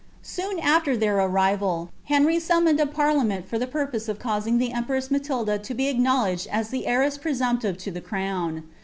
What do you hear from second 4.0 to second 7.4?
of causing the empreis Matilda to be ofknowledgiil as tlic heite»s